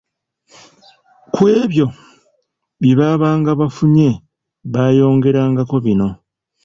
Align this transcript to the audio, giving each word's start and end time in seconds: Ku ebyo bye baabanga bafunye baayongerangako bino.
Ku 1.33 1.41
ebyo 1.61 1.85
bye 2.81 2.93
baabanga 2.99 3.51
bafunye 3.61 4.09
baayongerangako 4.73 5.75
bino. 5.85 6.09